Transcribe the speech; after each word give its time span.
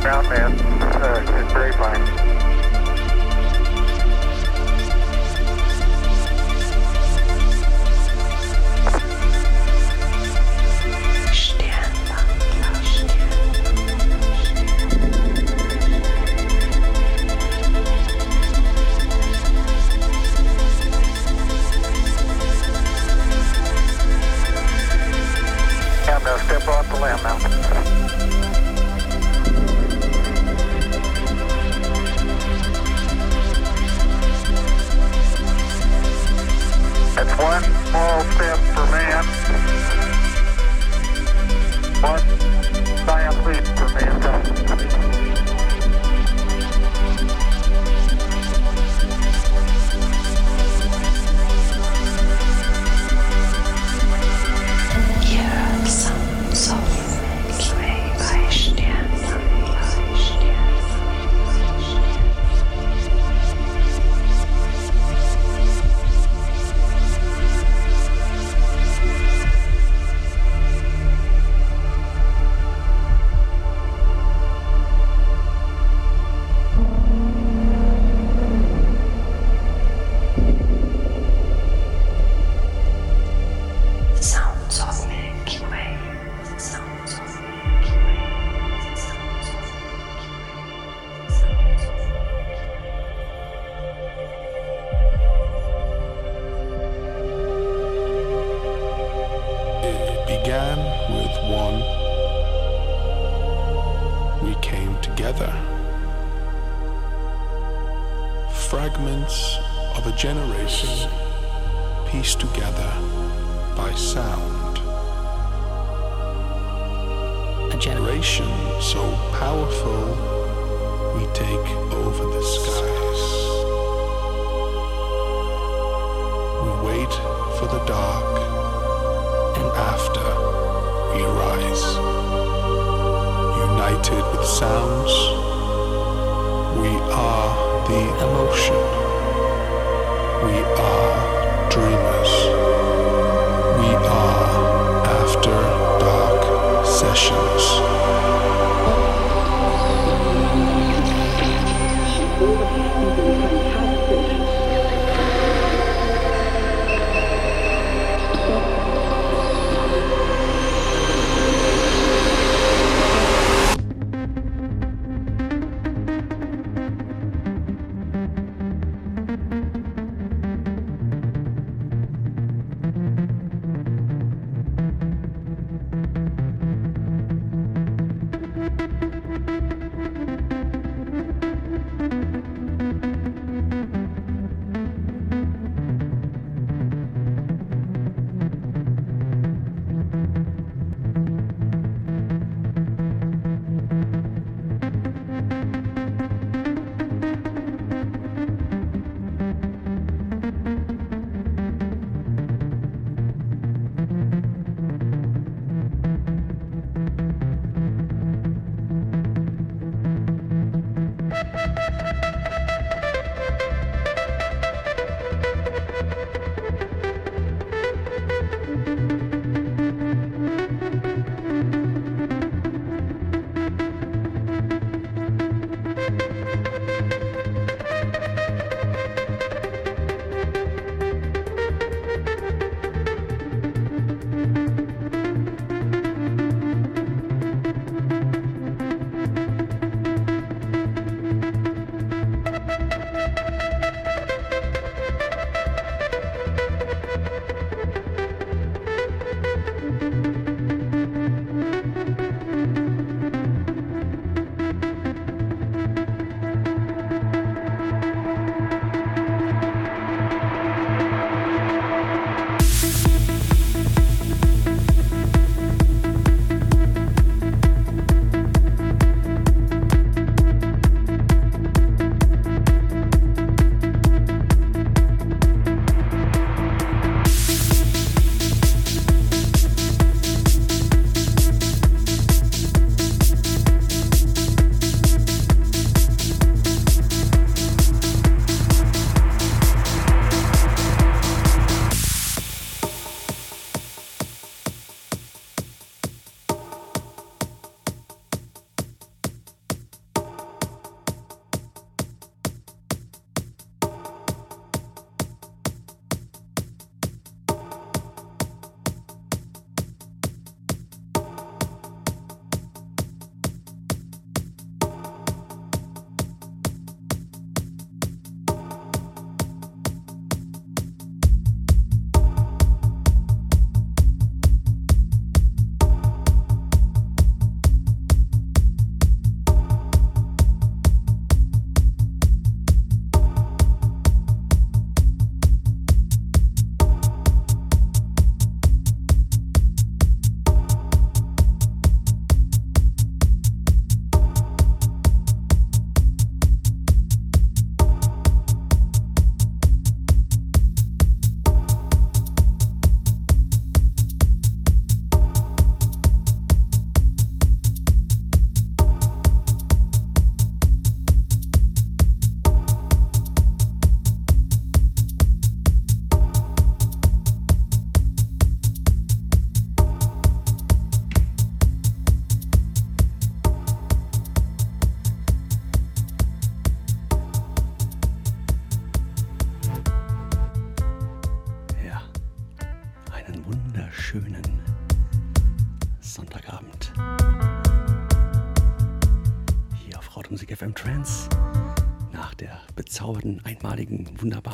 Ground 0.00 0.30
man, 0.30 0.52
uh, 0.80 1.50
very 1.52 1.72
fine. 1.72 2.29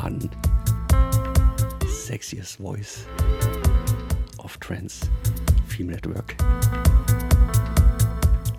Wunderbaren 0.06 0.30
Sexiest 1.88 2.56
Voice 2.58 3.06
of 4.38 4.56
Trance 4.58 5.08
Female 5.66 5.96
Network. 5.96 6.36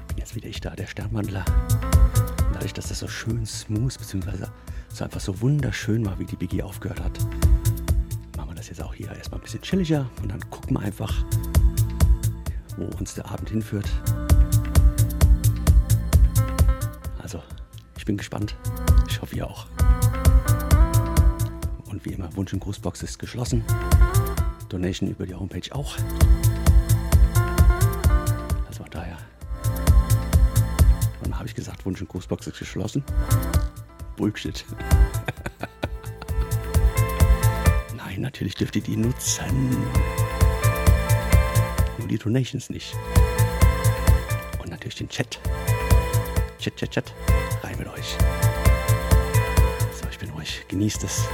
Bin 0.10 0.18
jetzt 0.18 0.36
wieder 0.36 0.50
ich 0.50 0.60
da, 0.60 0.72
der 0.72 0.88
Sternwandler. 0.88 1.46
Und 2.48 2.54
dadurch, 2.54 2.74
dass 2.74 2.90
das 2.90 3.00
so 3.00 3.08
schön 3.08 3.46
smooth 3.46 3.98
bzw. 3.98 4.46
es 4.92 5.02
einfach 5.02 5.22
so 5.22 5.40
wunderschön 5.42 6.06
war, 6.06 6.20
wie 6.20 6.26
die 6.26 6.36
Biggie 6.36 6.62
aufgehört 6.62 7.02
hat, 7.02 7.18
machen 8.36 8.50
wir 8.50 8.56
das 8.56 8.68
jetzt 8.68 8.82
auch 8.82 8.94
hier 8.94 9.10
erstmal 9.12 9.40
ein 9.40 9.44
bisschen 9.44 9.62
chilliger 9.62 10.10
und 10.22 10.30
dann 10.30 10.42
gucken 10.50 10.76
wir 10.76 10.82
einfach, 10.82 11.14
wo 12.76 12.86
uns 12.98 13.16
der 13.16 13.26
Abend 13.30 13.50
hinführt. 13.50 13.90
Also, 17.22 17.42
ich 17.98 18.06
bin 18.06 18.18
gespannt. 18.18 18.56
Ich 19.10 19.22
hoffe, 19.22 19.36
ihr 19.36 19.48
auch. 19.48 19.68
Wie 22.08 22.14
immer, 22.14 22.34
Wunsch- 22.38 22.54
und 22.54 22.62
Grußbox 22.62 23.04
ist 23.04 23.20
geschlossen. 23.20 23.66
Donation 24.70 25.10
über 25.10 25.26
die 25.26 25.36
Homepage 25.36 25.70
auch. 25.72 25.98
Also 28.66 28.84
von 28.84 28.92
daher. 28.92 29.18
Wann 31.22 31.36
habe 31.36 31.50
ich 31.50 31.54
gesagt, 31.54 31.86
Wunsch- 31.86 32.00
und 32.00 32.08
Grußbox 32.08 32.48
ist 32.48 32.60
geschlossen? 32.60 33.04
Bullshit. 34.16 34.64
Nein, 37.98 38.22
natürlich 38.22 38.56
dürft 38.56 38.78
ihr 38.78 38.84
die 38.84 38.96
nutzen. 38.96 39.70
Nur 41.98 42.08
die 42.08 42.18
Donations 42.18 42.70
nicht. 42.70 42.96
Und 44.64 44.70
natürlich 44.70 44.96
den 44.96 45.10
Chat. 45.10 45.42
Chat, 46.58 46.74
Chat, 46.78 46.90
Chat. 46.90 47.14
Rein 47.64 47.78
mit 47.78 47.90
euch. 47.90 48.16
So, 49.92 50.08
ich 50.10 50.18
bin 50.18 50.30
ruhig. 50.30 50.64
Genießt 50.70 51.04
es. 51.04 51.28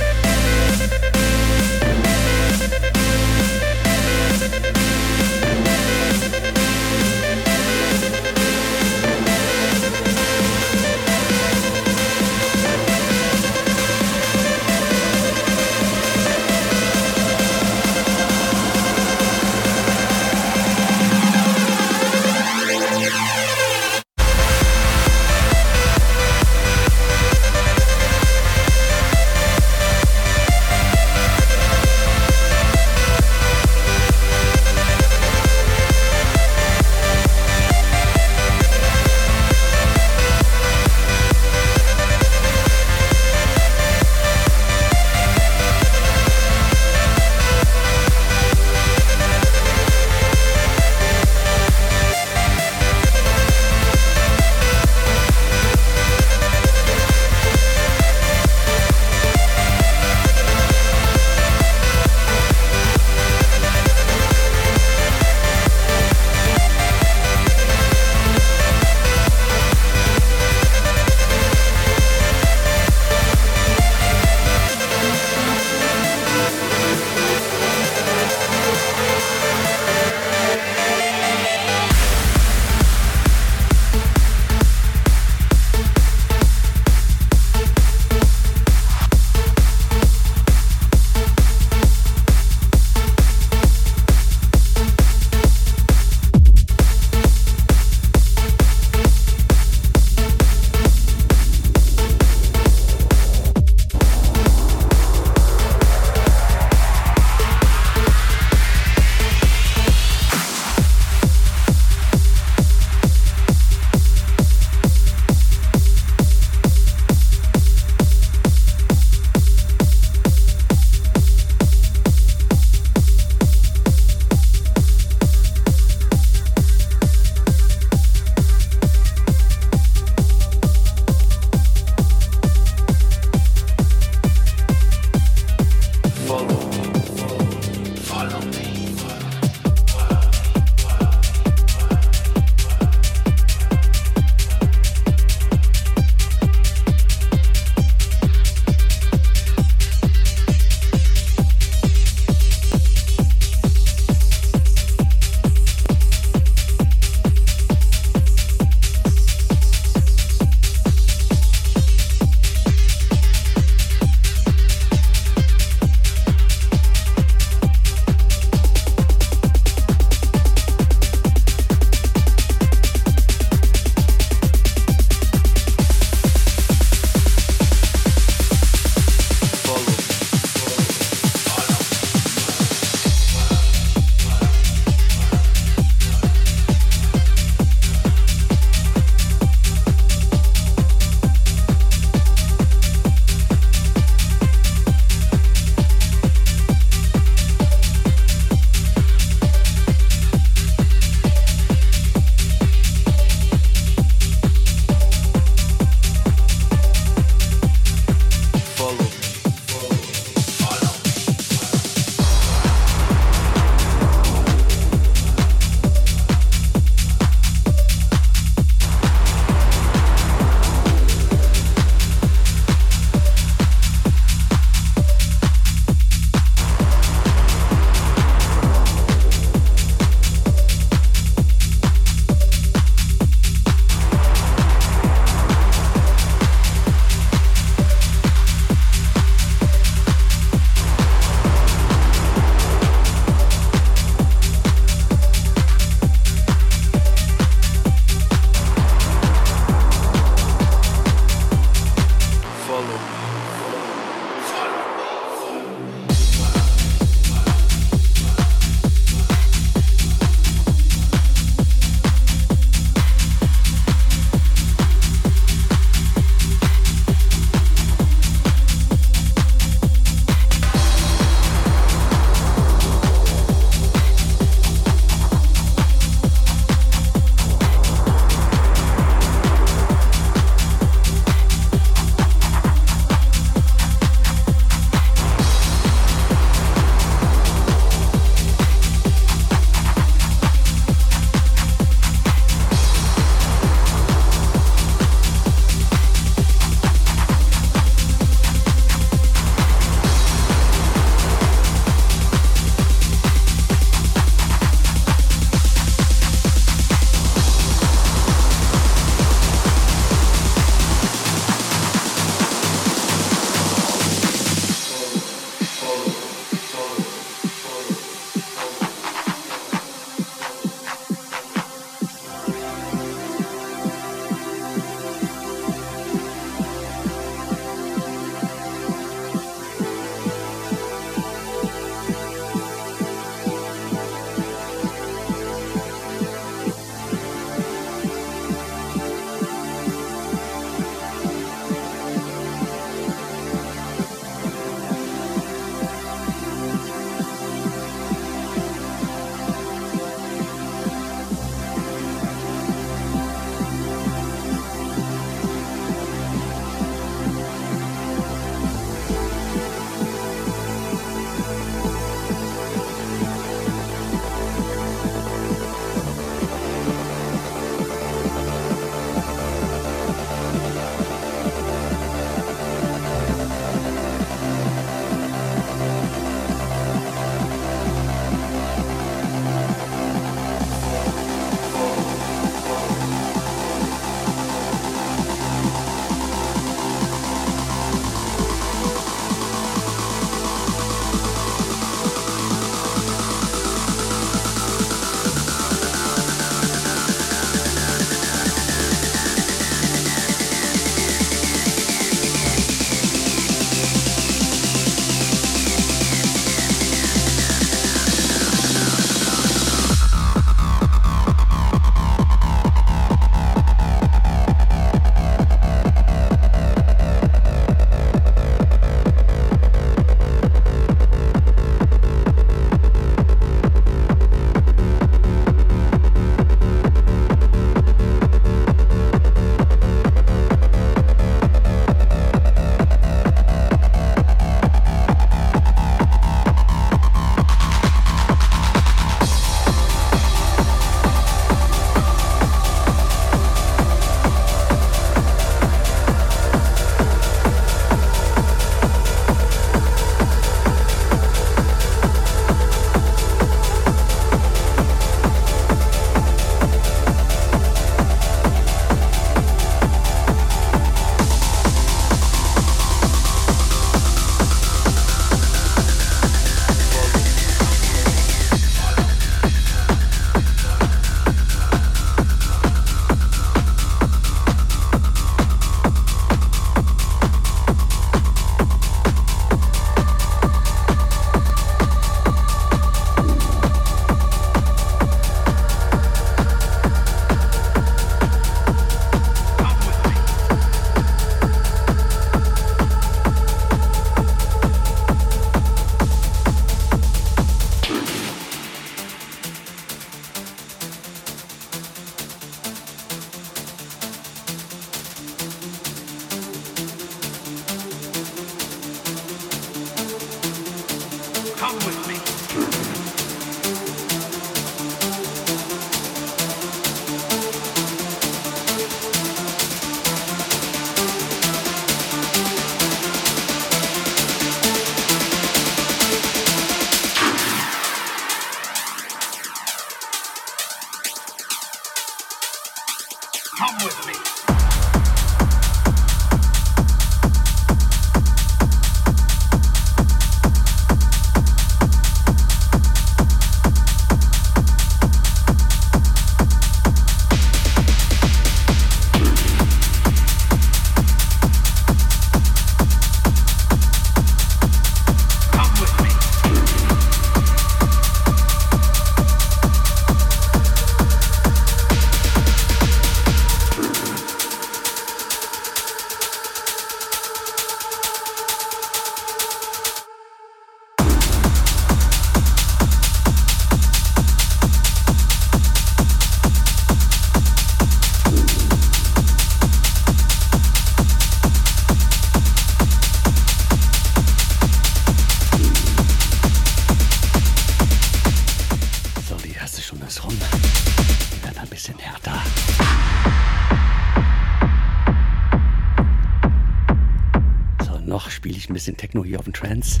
Techno 599.22 599.24
hier 599.24 599.38
auf 599.38 599.44
dem 599.44 599.52
Trance. 599.52 600.00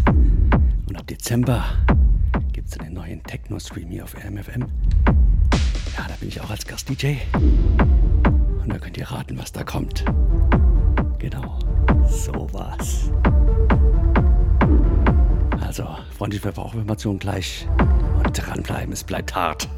Und 0.88 0.96
ab 0.96 1.06
Dezember 1.06 1.64
gibt 2.52 2.68
es 2.68 2.78
den 2.78 2.94
neuen 2.94 3.22
Techno-Stream 3.22 3.88
hier 3.88 4.04
auf 4.04 4.14
RMFM. 4.16 4.62
Ja, 5.96 6.08
da 6.08 6.14
bin 6.18 6.28
ich 6.28 6.40
auch 6.40 6.50
als 6.50 6.66
Gast-DJ. 6.66 7.16
Und 7.34 8.68
da 8.68 8.78
könnt 8.78 8.96
ihr 8.96 9.10
raten, 9.10 9.38
was 9.38 9.52
da 9.52 9.64
kommt. 9.64 10.04
Genau, 11.18 11.58
sowas. 12.06 13.10
Also, 15.60 15.86
freundliche 16.16 16.42
Verbraucherinformation 16.42 17.18
gleich. 17.18 17.66
Und 18.24 18.32
dranbleiben, 18.32 18.92
es 18.92 19.04
bleibt 19.04 19.34
hart. 19.34 19.68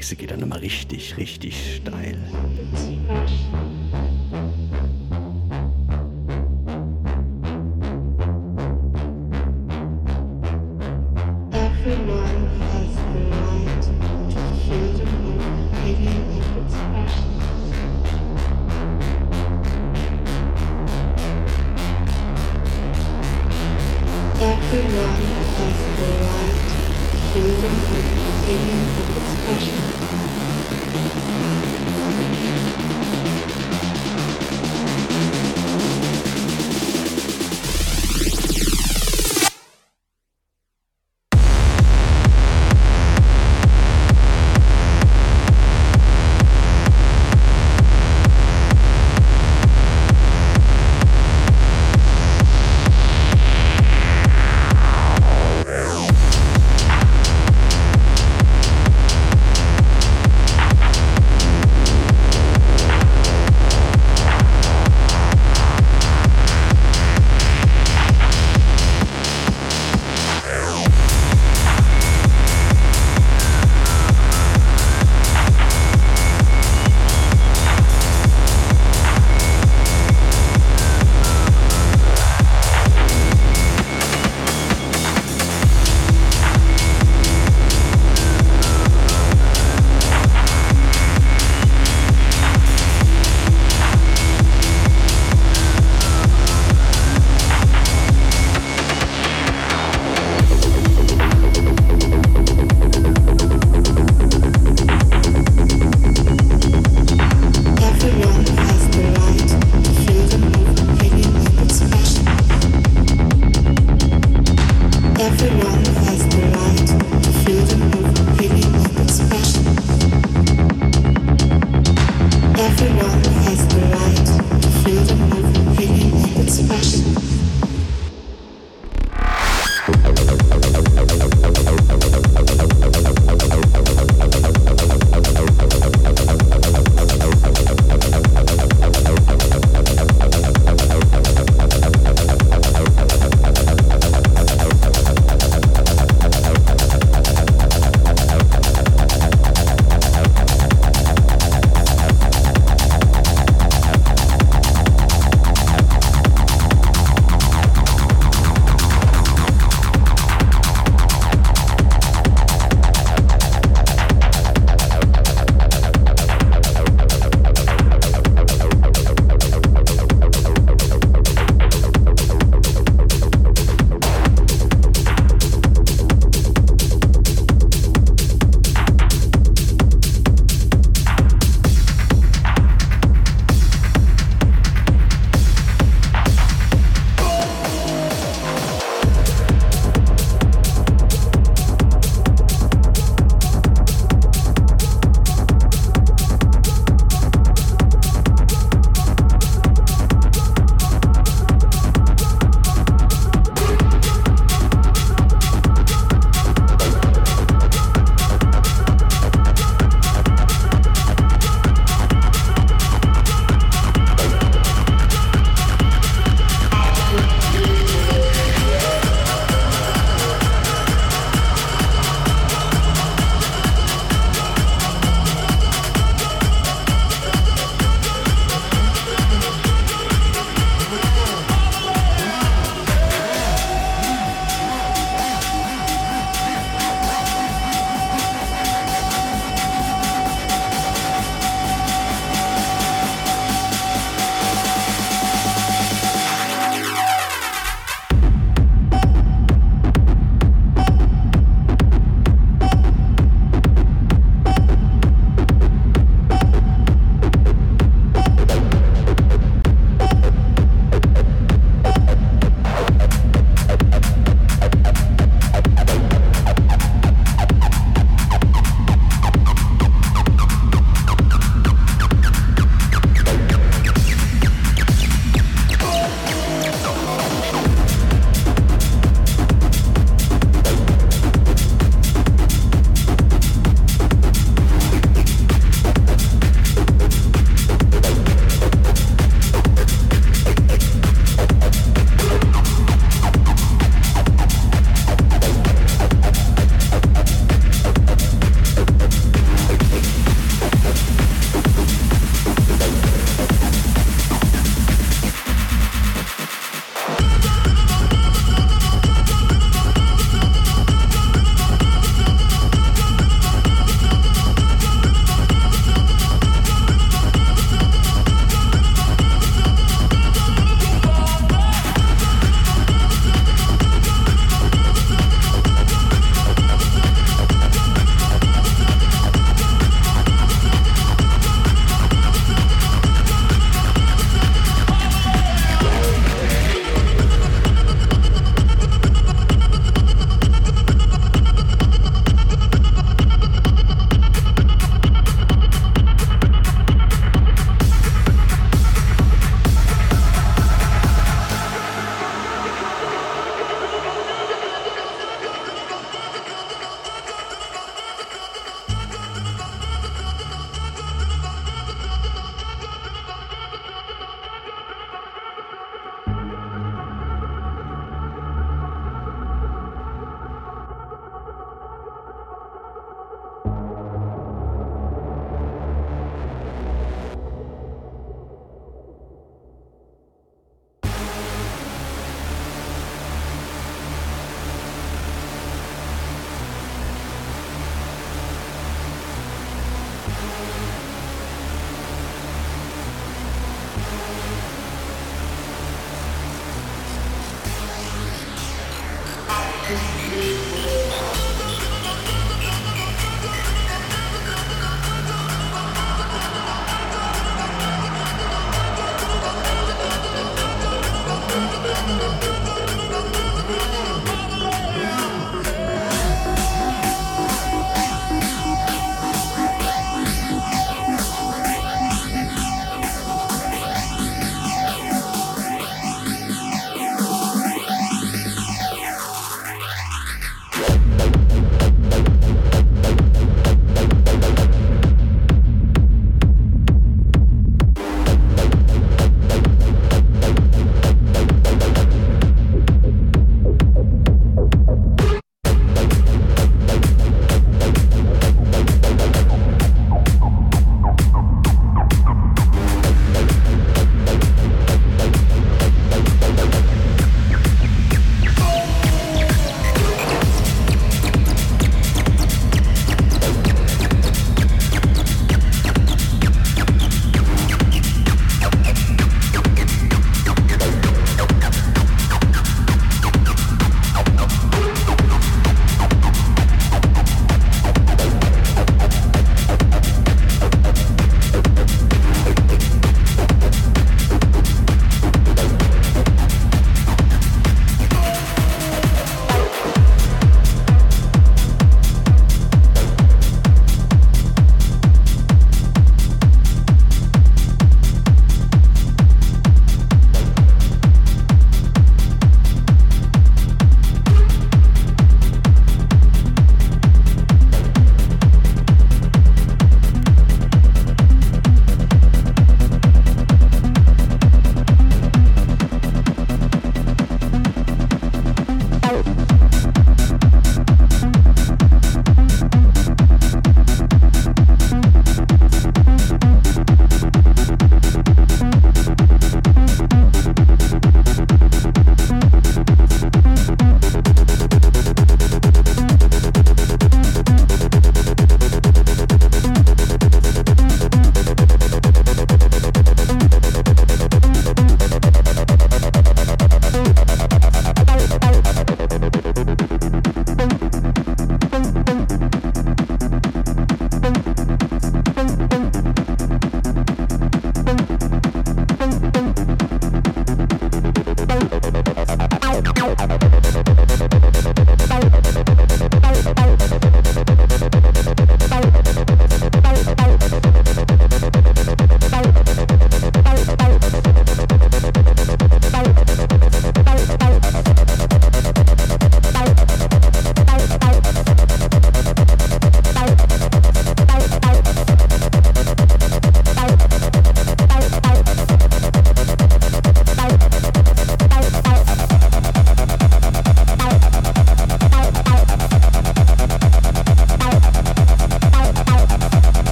Nächste 0.00 0.16
geht 0.16 0.30
dann 0.30 0.40
immer 0.40 0.58
richtig, 0.62 1.18
richtig 1.18 1.76
steil. 1.76 2.16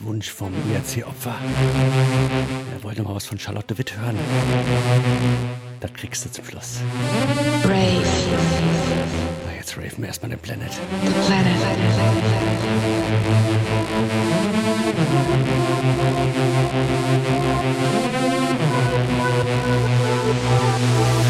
Wunsch 0.00 0.30
vom 0.30 0.52
IRC-Opfer. 0.72 1.34
Er 2.74 2.82
wollte 2.82 3.02
mal 3.02 3.14
was 3.14 3.26
von 3.26 3.38
Charlotte 3.38 3.76
Witt 3.76 3.96
hören. 3.96 4.16
Das 5.80 5.92
kriegst 5.92 6.24
du 6.24 6.30
zum 6.30 6.44
Schluss. 6.46 6.80
Brave. 7.62 8.02
Na, 9.46 9.52
jetzt 9.54 9.76
raven 9.76 9.98
wir 9.98 10.06
erstmal 10.06 10.30
den 10.30 10.38
Planet. 10.38 10.72
The 10.72 11.12
planet. 11.26 11.56
Brave. 20.80 21.29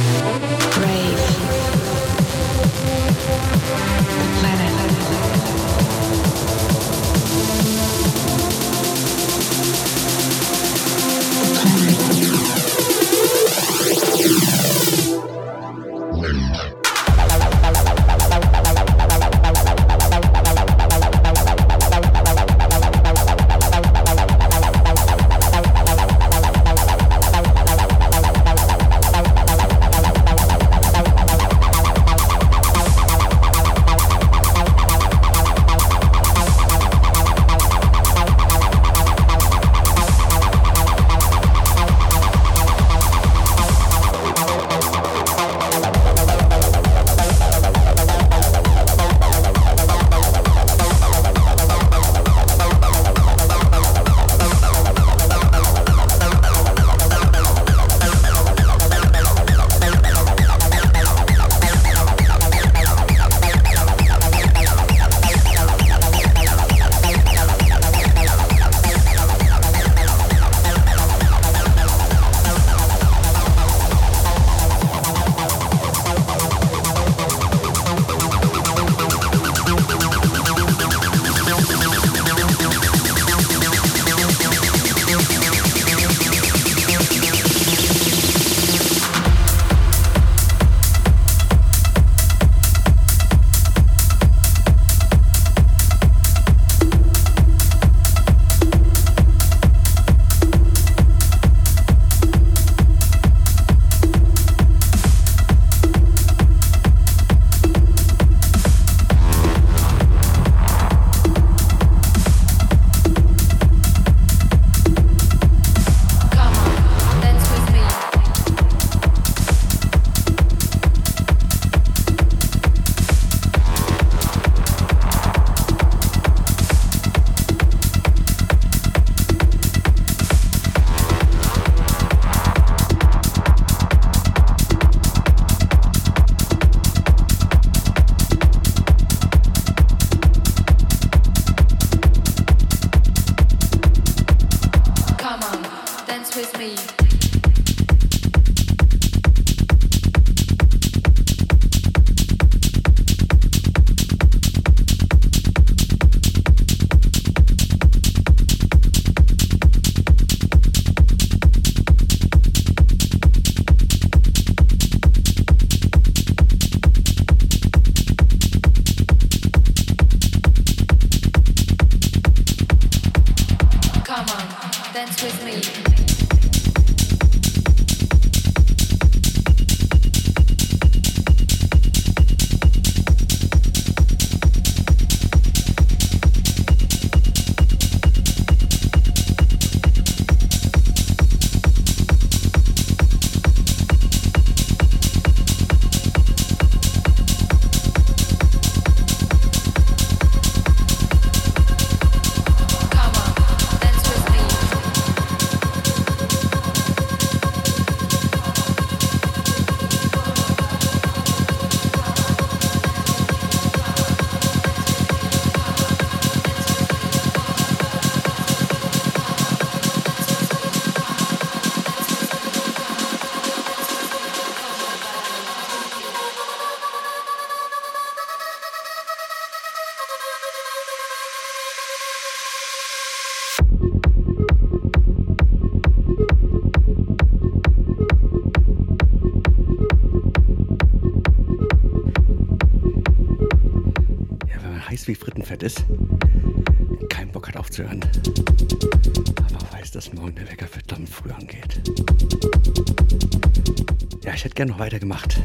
Ja, 254.60 254.66
ich 254.66 254.72
hätte 254.72 254.76
gern 254.76 254.76
noch 254.76 254.78
weitergemacht. 254.78 255.36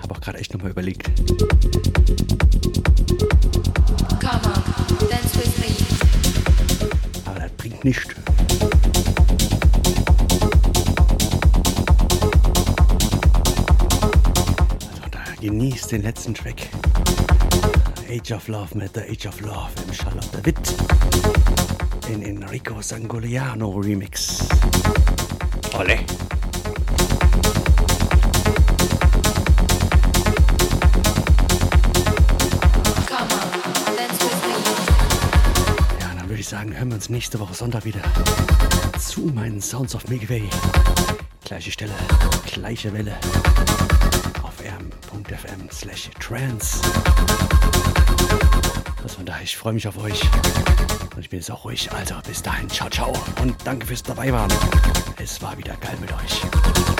Habe 0.00 0.14
auch 0.14 0.20
gerade 0.22 0.38
echt 0.38 0.54
nochmal 0.54 0.70
überlegt. 0.70 1.10
Come 4.20 4.40
on, 4.42 5.08
dance 5.10 5.38
with 5.38 5.58
me. 5.58 5.66
Aber 7.26 7.40
das 7.40 7.50
bringt 7.58 7.84
nichts. 7.84 8.14
Also 14.94 15.10
da 15.10 15.18
genießt 15.38 15.92
den 15.92 16.02
letzten 16.02 16.32
Track. 16.32 16.68
Age 18.08 18.32
of 18.32 18.48
Love 18.48 18.78
mit 18.78 18.94
The 18.94 19.00
Age 19.00 19.26
of 19.26 19.40
Love 19.42 19.68
im 19.86 19.92
Charlotte 19.92 20.42
Witt. 20.42 20.74
Den 22.08 22.22
Enrico 22.22 22.80
Sangoliano 22.80 23.72
Remix. 23.72 24.48
Olle. 25.76 25.98
Hören 36.76 36.88
wir 36.88 36.96
uns 36.96 37.08
nächste 37.08 37.40
Woche 37.40 37.54
Sonntag 37.54 37.84
wieder 37.84 38.00
zu 38.98 39.22
meinen 39.22 39.62
Sounds 39.62 39.94
of 39.94 40.06
Milky. 40.08 40.48
Gleiche 41.44 41.70
Stelle, 41.70 41.92
gleiche 42.46 42.92
Welle. 42.92 43.16
Auf 44.42 44.60
rm.fm 44.60 45.68
slash 45.72 46.10
trans. 46.20 46.80
Also 49.02 49.16
von 49.16 49.26
daher, 49.26 49.42
ich 49.42 49.56
freue 49.56 49.72
mich 49.72 49.88
auf 49.88 49.96
euch. 49.98 50.20
Und 51.14 51.20
ich 51.20 51.30
bin 51.30 51.38
jetzt 51.38 51.50
auch 51.50 51.64
ruhig. 51.64 51.90
Also 51.92 52.14
bis 52.26 52.42
dahin, 52.42 52.68
ciao, 52.68 52.90
ciao. 52.90 53.12
Und 53.40 53.56
danke 53.64 53.86
fürs 53.86 54.02
dabei 54.02 54.32
waren. 54.32 54.52
Es 55.18 55.40
war 55.40 55.56
wieder 55.56 55.76
geil 55.76 55.96
mit 56.00 56.12
euch. 56.12 56.95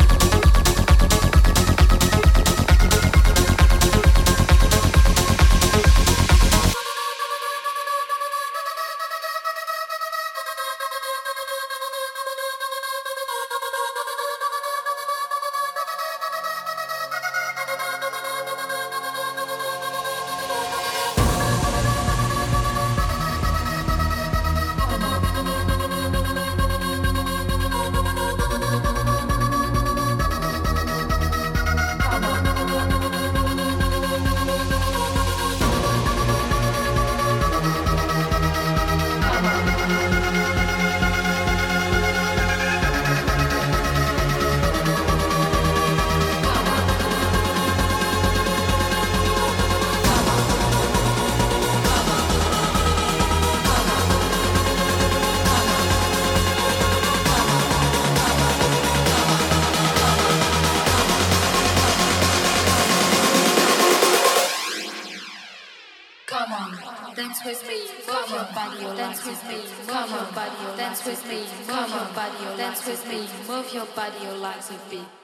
your 73.76 73.84
body, 73.94 74.16
your 74.24 74.38
life 74.38 74.70
will 74.70 74.78
be. 74.90 75.15